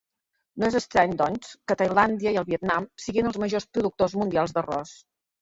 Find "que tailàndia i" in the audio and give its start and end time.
1.71-2.41